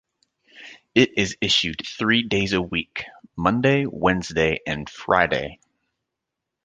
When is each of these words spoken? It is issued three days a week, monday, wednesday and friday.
It 0.95 1.15
is 1.15 1.37
issued 1.41 1.83
three 1.85 2.23
days 2.23 2.53
a 2.53 2.61
week, 2.63 3.05
monday, 3.37 3.85
wednesday 3.85 4.59
and 4.65 4.89
friday. 4.89 5.59